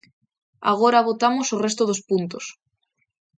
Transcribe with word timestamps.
Agora 0.71 1.05
votamos 1.09 1.47
o 1.55 1.61
resto 1.65 1.83
dos 1.89 2.03
puntos. 2.09 2.45